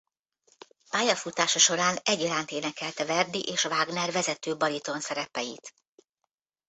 Pályafutása 0.89 1.59
során 1.59 1.97
egyaránt 2.03 2.51
énekelte 2.51 3.05
Verdi 3.05 3.41
és 3.43 3.65
Wagner 3.65 4.11
vezető 4.11 4.57
bariton 4.57 4.99
szerepeit. 4.99 5.73